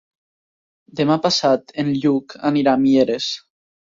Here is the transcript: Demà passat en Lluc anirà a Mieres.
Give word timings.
Demà 0.99 1.17
passat 1.25 1.75
en 1.83 1.91
Lluc 2.05 2.35
anirà 2.53 2.75
a 2.79 2.83
Mieres. 2.87 3.29